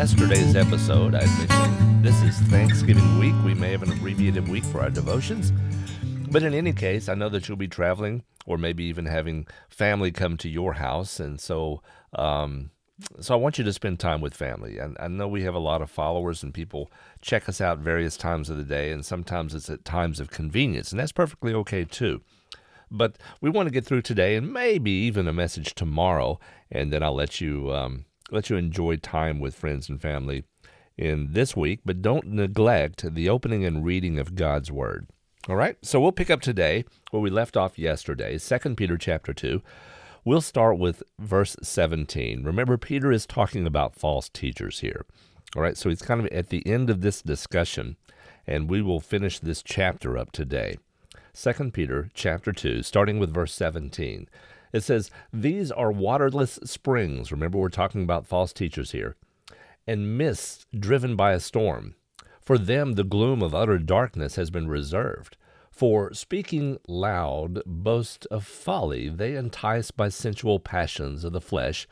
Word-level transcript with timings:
episode. 0.00 1.14
I 1.14 1.26
mentioned 1.26 2.02
this 2.02 2.22
is 2.22 2.38
Thanksgiving 2.48 3.18
week. 3.18 3.34
We 3.44 3.52
may 3.52 3.70
have 3.72 3.82
an 3.82 3.92
abbreviated 3.92 4.48
week 4.48 4.64
for 4.64 4.80
our 4.80 4.88
devotions. 4.88 5.52
But 6.30 6.42
in 6.42 6.54
any 6.54 6.72
case, 6.72 7.10
I 7.10 7.14
know 7.14 7.28
that 7.28 7.46
you'll 7.46 7.58
be 7.58 7.68
traveling 7.68 8.22
or 8.46 8.56
maybe 8.56 8.84
even 8.84 9.04
having 9.04 9.46
family 9.68 10.10
come 10.10 10.38
to 10.38 10.48
your 10.48 10.72
house. 10.72 11.20
And 11.20 11.38
so, 11.38 11.82
um, 12.14 12.70
so 13.20 13.34
I 13.34 13.36
want 13.36 13.58
you 13.58 13.64
to 13.64 13.74
spend 13.74 14.00
time 14.00 14.22
with 14.22 14.32
family. 14.32 14.78
And 14.78 14.96
I 14.98 15.08
know 15.08 15.28
we 15.28 15.42
have 15.42 15.54
a 15.54 15.58
lot 15.58 15.82
of 15.82 15.90
followers 15.90 16.42
and 16.42 16.54
people 16.54 16.90
check 17.20 17.46
us 17.46 17.60
out 17.60 17.78
various 17.78 18.16
times 18.16 18.48
of 18.48 18.56
the 18.56 18.64
day, 18.64 18.92
and 18.92 19.04
sometimes 19.04 19.54
it's 19.54 19.68
at 19.68 19.84
times 19.84 20.18
of 20.18 20.30
convenience, 20.30 20.92
and 20.92 20.98
that's 20.98 21.12
perfectly 21.12 21.52
okay 21.52 21.84
too. 21.84 22.22
But 22.90 23.18
we 23.42 23.50
want 23.50 23.66
to 23.66 23.72
get 23.72 23.84
through 23.84 24.02
today 24.02 24.34
and 24.34 24.50
maybe 24.50 24.90
even 24.90 25.28
a 25.28 25.32
message 25.32 25.74
tomorrow, 25.74 26.40
and 26.72 26.90
then 26.90 27.02
I'll 27.02 27.14
let 27.14 27.40
you 27.40 27.70
um, 27.74 28.06
let 28.32 28.50
you 28.50 28.56
enjoy 28.56 28.96
time 28.96 29.40
with 29.40 29.54
friends 29.54 29.88
and 29.88 30.00
family 30.00 30.44
in 30.96 31.32
this 31.32 31.56
week. 31.56 31.80
But 31.84 32.02
don't 32.02 32.28
neglect 32.28 33.14
the 33.14 33.28
opening 33.28 33.64
and 33.64 33.84
reading 33.84 34.18
of 34.18 34.34
God's 34.34 34.70
Word. 34.70 35.06
All 35.48 35.56
right, 35.56 35.76
so 35.82 36.00
we'll 36.00 36.12
pick 36.12 36.30
up 36.30 36.42
today 36.42 36.84
where 37.10 37.22
we 37.22 37.30
left 37.30 37.56
off 37.56 37.78
yesterday, 37.78 38.38
2 38.38 38.74
Peter 38.74 38.98
chapter 38.98 39.32
2. 39.32 39.62
We'll 40.22 40.42
start 40.42 40.78
with 40.78 41.02
verse 41.18 41.56
17. 41.62 42.44
Remember, 42.44 42.76
Peter 42.76 43.10
is 43.10 43.24
talking 43.24 43.66
about 43.66 43.96
false 43.96 44.28
teachers 44.28 44.80
here. 44.80 45.06
All 45.56 45.62
right, 45.62 45.78
so 45.78 45.88
he's 45.88 46.02
kind 46.02 46.20
of 46.20 46.26
at 46.26 46.50
the 46.50 46.64
end 46.66 46.90
of 46.90 47.00
this 47.00 47.22
discussion, 47.22 47.96
and 48.46 48.68
we 48.68 48.82
will 48.82 49.00
finish 49.00 49.38
this 49.38 49.62
chapter 49.62 50.18
up 50.18 50.30
today. 50.30 50.76
2 51.32 51.70
Peter 51.70 52.10
chapter 52.12 52.52
2, 52.52 52.82
starting 52.82 53.18
with 53.18 53.32
verse 53.32 53.54
17. 53.54 54.28
It 54.72 54.82
says, 54.82 55.10
These 55.32 55.70
are 55.70 55.92
waterless 55.92 56.58
springs. 56.64 57.32
Remember, 57.32 57.58
we're 57.58 57.68
talking 57.68 58.02
about 58.02 58.26
false 58.26 58.52
teachers 58.52 58.92
here. 58.92 59.16
And 59.86 60.16
mists 60.16 60.66
driven 60.78 61.16
by 61.16 61.32
a 61.32 61.40
storm. 61.40 61.94
For 62.40 62.58
them, 62.58 62.94
the 62.94 63.04
gloom 63.04 63.42
of 63.42 63.54
utter 63.54 63.78
darkness 63.78 64.36
has 64.36 64.50
been 64.50 64.68
reserved. 64.68 65.36
For 65.70 66.12
speaking 66.12 66.78
loud 66.86 67.62
boast 67.64 68.26
of 68.30 68.44
folly, 68.44 69.08
they 69.08 69.34
entice 69.34 69.90
by 69.90 70.08
sensual 70.08 70.60
passions 70.60 71.24
of 71.24 71.32
the 71.32 71.40
flesh 71.40 71.86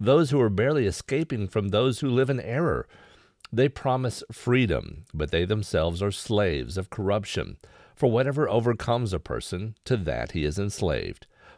those 0.00 0.30
who 0.30 0.40
are 0.40 0.48
barely 0.48 0.86
escaping 0.86 1.46
from 1.46 1.68
those 1.68 2.00
who 2.00 2.08
live 2.08 2.30
in 2.30 2.40
error. 2.40 2.88
They 3.52 3.68
promise 3.68 4.24
freedom, 4.32 5.04
but 5.12 5.30
they 5.30 5.44
themselves 5.44 6.02
are 6.02 6.10
slaves 6.10 6.78
of 6.78 6.88
corruption. 6.88 7.58
For 7.94 8.10
whatever 8.10 8.48
overcomes 8.48 9.12
a 9.12 9.18
person, 9.18 9.76
to 9.84 9.98
that 9.98 10.32
he 10.32 10.44
is 10.44 10.58
enslaved. 10.58 11.26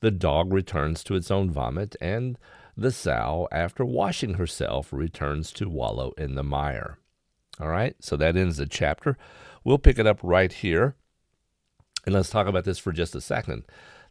The 0.00 0.10
dog 0.10 0.52
returns 0.52 1.04
to 1.04 1.14
its 1.14 1.30
own 1.30 1.50
vomit, 1.50 1.94
and 2.00 2.38
the 2.76 2.90
sow, 2.90 3.48
after 3.52 3.84
washing 3.84 4.34
herself, 4.34 4.92
returns 4.92 5.52
to 5.52 5.68
wallow 5.68 6.12
in 6.16 6.34
the 6.34 6.42
mire. 6.42 6.98
All 7.60 7.68
right, 7.68 7.94
so 8.00 8.16
that 8.16 8.36
ends 8.36 8.56
the 8.56 8.66
chapter. 8.66 9.18
We'll 9.64 9.78
pick 9.78 9.98
it 9.98 10.06
up 10.06 10.20
right 10.22 10.50
here. 10.50 10.96
And 12.06 12.14
let's 12.14 12.30
talk 12.30 12.46
about 12.46 12.64
this 12.64 12.78
for 12.78 12.92
just 12.92 13.14
a 13.14 13.20
second. 13.20 13.64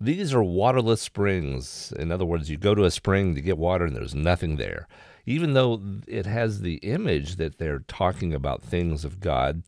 These 0.00 0.34
are 0.34 0.42
waterless 0.42 1.00
springs. 1.00 1.92
In 1.96 2.10
other 2.10 2.26
words, 2.26 2.50
you 2.50 2.56
go 2.56 2.74
to 2.74 2.84
a 2.84 2.90
spring 2.90 3.34
to 3.34 3.40
get 3.40 3.56
water 3.56 3.84
and 3.84 3.94
there's 3.94 4.14
nothing 4.14 4.56
there. 4.56 4.88
Even 5.24 5.54
though 5.54 5.80
it 6.06 6.26
has 6.26 6.60
the 6.60 6.76
image 6.76 7.36
that 7.36 7.58
they're 7.58 7.84
talking 7.86 8.34
about 8.34 8.62
things 8.62 9.04
of 9.04 9.20
God, 9.20 9.62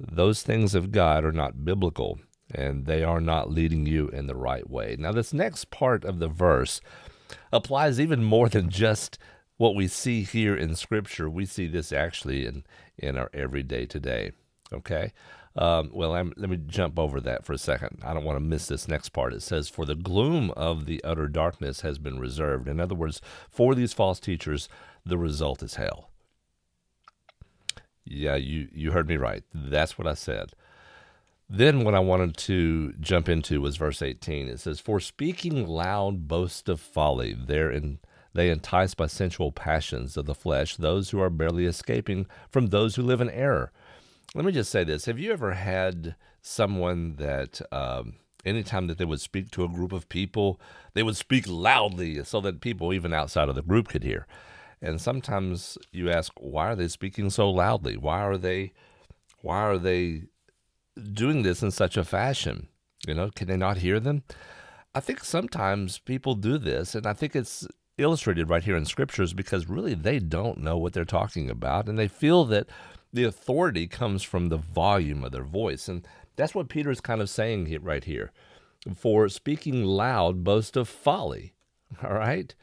those 0.00 0.42
things 0.42 0.74
of 0.74 0.90
God 0.90 1.24
are 1.24 1.32
not 1.32 1.64
biblical 1.64 2.18
and 2.54 2.86
they 2.86 3.02
are 3.02 3.20
not 3.20 3.50
leading 3.50 3.86
you 3.86 4.08
in 4.08 4.26
the 4.26 4.36
right 4.36 4.68
way. 4.68 4.96
Now, 4.98 5.12
this 5.12 5.32
next 5.32 5.70
part 5.70 6.04
of 6.04 6.18
the 6.18 6.28
verse 6.28 6.80
applies 7.52 8.00
even 8.00 8.24
more 8.24 8.48
than 8.48 8.70
just 8.70 9.18
what 9.56 9.74
we 9.74 9.88
see 9.88 10.22
here 10.22 10.56
in 10.56 10.74
Scripture. 10.74 11.28
We 11.28 11.44
see 11.44 11.66
this 11.66 11.92
actually 11.92 12.46
in, 12.46 12.64
in 12.96 13.18
our 13.18 13.30
everyday 13.34 13.86
today. 13.86 14.32
Okay? 14.72 15.12
Um, 15.56 15.90
well, 15.92 16.14
I'm, 16.14 16.32
let 16.36 16.48
me 16.48 16.58
jump 16.66 16.98
over 16.98 17.20
that 17.20 17.44
for 17.44 17.52
a 17.52 17.58
second. 17.58 17.98
I 18.04 18.14
don't 18.14 18.24
want 18.24 18.36
to 18.36 18.44
miss 18.44 18.66
this 18.68 18.86
next 18.86 19.08
part. 19.10 19.32
It 19.32 19.42
says, 19.42 19.68
For 19.68 19.84
the 19.84 19.96
gloom 19.96 20.52
of 20.52 20.86
the 20.86 21.02
utter 21.02 21.26
darkness 21.26 21.80
has 21.80 21.98
been 21.98 22.20
reserved. 22.20 22.68
In 22.68 22.78
other 22.78 22.94
words, 22.94 23.20
for 23.50 23.74
these 23.74 23.92
false 23.92 24.20
teachers, 24.20 24.68
the 25.04 25.18
result 25.18 25.62
is 25.62 25.74
hell. 25.74 26.10
Yeah, 28.04 28.36
you, 28.36 28.68
you 28.72 28.92
heard 28.92 29.08
me 29.08 29.16
right. 29.16 29.42
That's 29.52 29.98
what 29.98 30.06
I 30.06 30.14
said. 30.14 30.52
Then, 31.50 31.82
what 31.82 31.94
I 31.94 32.00
wanted 32.00 32.36
to 32.38 32.92
jump 33.00 33.26
into 33.28 33.62
was 33.62 33.78
verse 33.78 34.02
18. 34.02 34.48
It 34.48 34.60
says, 34.60 34.80
For 34.80 35.00
speaking 35.00 35.66
loud 35.66 36.28
boast 36.28 36.68
of 36.68 36.78
folly, 36.78 37.32
therein 37.32 38.00
they 38.34 38.50
entice 38.50 38.94
by 38.94 39.06
sensual 39.06 39.50
passions 39.50 40.16
of 40.16 40.26
the 40.26 40.34
flesh 40.34 40.76
those 40.76 41.10
who 41.10 41.20
are 41.20 41.30
barely 41.30 41.64
escaping 41.64 42.26
from 42.50 42.66
those 42.66 42.94
who 42.94 43.02
live 43.02 43.22
in 43.22 43.30
error. 43.30 43.72
Let 44.34 44.44
me 44.44 44.52
just 44.52 44.70
say 44.70 44.84
this 44.84 45.06
Have 45.06 45.18
you 45.18 45.32
ever 45.32 45.54
had 45.54 46.16
someone 46.42 47.16
that, 47.16 47.62
um, 47.72 48.16
anytime 48.44 48.86
that 48.88 48.98
they 48.98 49.06
would 49.06 49.20
speak 49.20 49.50
to 49.52 49.64
a 49.64 49.68
group 49.68 49.92
of 49.92 50.10
people, 50.10 50.60
they 50.92 51.02
would 51.02 51.16
speak 51.16 51.46
loudly 51.48 52.22
so 52.24 52.42
that 52.42 52.60
people, 52.60 52.92
even 52.92 53.14
outside 53.14 53.48
of 53.48 53.54
the 53.54 53.62
group, 53.62 53.88
could 53.88 54.04
hear? 54.04 54.26
And 54.82 55.00
sometimes 55.00 55.78
you 55.90 56.10
ask, 56.10 56.32
why 56.38 56.68
are 56.68 56.76
they 56.76 56.88
speaking 56.88 57.30
so 57.30 57.50
loudly? 57.50 57.96
Why 57.96 58.20
are 58.20 58.36
they, 58.36 58.72
why 59.40 59.62
are 59.62 59.78
they 59.78 60.24
doing 60.98 61.42
this 61.42 61.62
in 61.62 61.70
such 61.70 61.96
a 61.96 62.04
fashion? 62.04 62.68
You 63.06 63.14
know, 63.14 63.30
can 63.30 63.48
they 63.48 63.56
not 63.56 63.78
hear 63.78 64.00
them? 64.00 64.22
I 64.94 65.00
think 65.00 65.22
sometimes 65.22 65.98
people 65.98 66.34
do 66.34 66.58
this, 66.58 66.94
and 66.94 67.06
I 67.06 67.12
think 67.12 67.36
it's 67.36 67.66
illustrated 67.98 68.48
right 68.48 68.64
here 68.64 68.76
in 68.76 68.84
scriptures 68.84 69.32
because 69.32 69.68
really 69.68 69.94
they 69.94 70.18
don't 70.18 70.58
know 70.58 70.78
what 70.78 70.92
they're 70.92 71.04
talking 71.04 71.50
about, 71.50 71.88
and 71.88 71.98
they 71.98 72.08
feel 72.08 72.44
that 72.46 72.68
the 73.12 73.24
authority 73.24 73.86
comes 73.86 74.22
from 74.22 74.48
the 74.48 74.56
volume 74.56 75.24
of 75.24 75.32
their 75.32 75.44
voice. 75.44 75.88
And 75.88 76.06
that's 76.36 76.54
what 76.54 76.68
Peter 76.68 76.90
is 76.90 77.00
kind 77.00 77.20
of 77.20 77.30
saying 77.30 77.76
right 77.82 78.04
here. 78.04 78.32
For 78.94 79.28
speaking 79.28 79.84
loud 79.84 80.44
boast 80.44 80.76
of 80.76 80.88
folly. 80.88 81.54
All 82.02 82.14
right? 82.14 82.54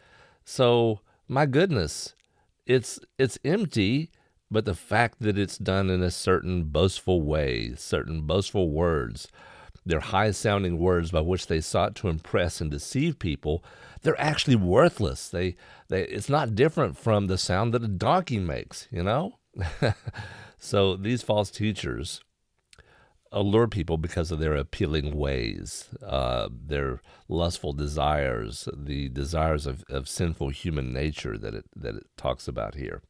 So, 0.43 1.01
my 1.27 1.45
goodness, 1.45 2.13
it's 2.65 2.99
it's 3.17 3.39
empty, 3.43 4.11
but 4.51 4.65
the 4.65 4.75
fact 4.75 5.19
that 5.21 5.37
it's 5.37 5.57
done 5.57 5.89
in 5.89 6.03
a 6.03 6.11
certain 6.11 6.65
boastful 6.65 7.21
way, 7.21 7.73
certain 7.75 8.21
boastful 8.21 8.69
words, 8.69 9.27
they're 9.85 9.99
high 9.99 10.31
sounding 10.31 10.77
words 10.79 11.11
by 11.11 11.21
which 11.21 11.47
they 11.47 11.61
sought 11.61 11.95
to 11.95 12.09
impress 12.09 12.59
and 12.61 12.71
deceive 12.71 13.19
people, 13.19 13.63
they're 14.01 14.19
actually 14.19 14.55
worthless. 14.55 15.29
They, 15.29 15.55
they, 15.89 16.03
it's 16.03 16.29
not 16.29 16.55
different 16.55 16.97
from 16.97 17.27
the 17.27 17.37
sound 17.37 17.73
that 17.73 17.83
a 17.83 17.87
donkey 17.87 18.39
makes, 18.39 18.87
you 18.91 19.03
know? 19.03 19.39
so 20.57 20.95
these 20.95 21.21
false 21.21 21.51
teachers 21.51 22.21
allure 23.31 23.67
people 23.67 23.97
because 23.97 24.31
of 24.31 24.39
their 24.39 24.55
appealing 24.55 25.15
ways, 25.15 25.89
uh, 26.03 26.49
their 26.51 27.01
lustful 27.27 27.73
desires, 27.73 28.67
the 28.75 29.09
desires 29.09 29.65
of, 29.67 29.83
of 29.89 30.07
sinful 30.07 30.49
human 30.49 30.93
nature 30.93 31.37
that 31.37 31.53
it, 31.53 31.65
that 31.75 31.95
it 31.95 32.07
talks 32.15 32.47
about 32.47 32.75
here. 32.75 33.01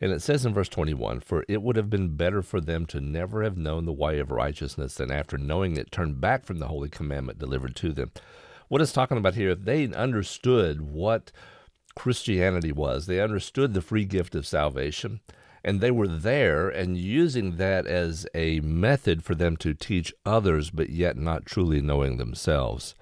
And 0.00 0.12
it 0.12 0.22
says 0.22 0.46
in 0.46 0.54
verse 0.54 0.68
21 0.68 1.20
For 1.20 1.44
it 1.48 1.62
would 1.62 1.76
have 1.76 1.90
been 1.90 2.16
better 2.16 2.42
for 2.42 2.60
them 2.60 2.86
to 2.86 3.00
never 3.00 3.42
have 3.42 3.56
known 3.56 3.84
the 3.84 3.92
way 3.92 4.18
of 4.18 4.30
righteousness 4.30 4.94
than 4.94 5.10
after 5.10 5.36
knowing 5.36 5.76
it 5.76 5.90
turn 5.90 6.14
back 6.14 6.44
from 6.44 6.58
the 6.58 6.68
holy 6.68 6.88
commandment 6.88 7.38
delivered 7.38 7.74
to 7.76 7.92
them. 7.92 8.12
What 8.68 8.80
it's 8.80 8.92
talking 8.92 9.16
about 9.16 9.34
here, 9.34 9.50
if 9.50 9.64
they 9.64 9.86
understood 9.88 10.82
what 10.82 11.32
Christianity 11.96 12.70
was, 12.70 13.06
they 13.06 13.20
understood 13.20 13.74
the 13.74 13.80
free 13.80 14.04
gift 14.04 14.34
of 14.34 14.46
salvation 14.46 15.20
and 15.64 15.80
they 15.80 15.90
were 15.90 16.08
there 16.08 16.68
and 16.68 16.96
using 16.96 17.56
that 17.56 17.86
as 17.86 18.26
a 18.34 18.60
method 18.60 19.24
for 19.24 19.34
them 19.34 19.56
to 19.58 19.74
teach 19.74 20.14
others, 20.24 20.70
but 20.70 20.90
yet 20.90 21.16
not 21.16 21.46
truly 21.46 21.80
knowing 21.80 22.16
themselves. 22.16 22.94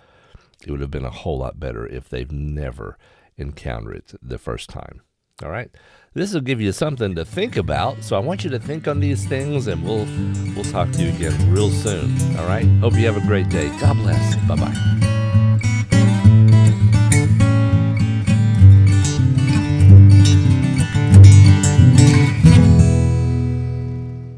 It 0.66 0.70
would 0.70 0.80
have 0.80 0.90
been 0.90 1.04
a 1.04 1.10
whole 1.10 1.38
lot 1.38 1.60
better 1.60 1.86
if 1.86 2.08
they've 2.08 2.32
never 2.32 2.96
encountered 3.36 3.96
it 3.96 4.14
the 4.22 4.38
first 4.38 4.70
time. 4.70 5.02
All 5.42 5.50
right. 5.50 5.70
This 6.14 6.32
will 6.32 6.40
give 6.40 6.62
you 6.62 6.72
something 6.72 7.14
to 7.14 7.24
think 7.26 7.56
about. 7.56 8.02
So 8.02 8.16
I 8.16 8.20
want 8.20 8.42
you 8.42 8.48
to 8.50 8.58
think 8.58 8.88
on 8.88 9.00
these 9.00 9.26
things 9.26 9.66
and 9.66 9.84
we'll 9.84 10.06
we'll 10.54 10.64
talk 10.64 10.90
to 10.92 11.02
you 11.02 11.10
again 11.10 11.52
real 11.52 11.70
soon. 11.70 12.16
All 12.38 12.46
right. 12.46 12.66
Hope 12.80 12.94
you 12.94 13.04
have 13.04 13.18
a 13.18 13.26
great 13.26 13.50
day. 13.50 13.68
God 13.78 13.96
bless. 13.98 14.36
Bye-bye. 14.48 15.05